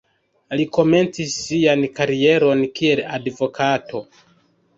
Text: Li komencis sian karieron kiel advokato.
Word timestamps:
Li 0.59 0.63
komencis 0.77 1.35
sian 1.41 1.83
karieron 1.99 2.65
kiel 2.81 3.03
advokato. 3.19 4.03